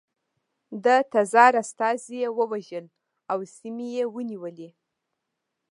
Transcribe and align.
د 0.83 0.87
تزار 1.13 1.53
استازي 1.63 2.15
یې 2.21 2.29
ووژل 2.37 2.85
او 3.31 3.39
سیمې 3.57 3.87
یې 3.97 4.05
ونیولې. 4.15 4.69